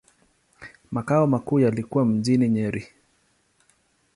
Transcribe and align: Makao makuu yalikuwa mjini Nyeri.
Makao 0.91 1.27
makuu 1.27 1.59
yalikuwa 1.59 2.05
mjini 2.05 2.49
Nyeri. 2.49 2.87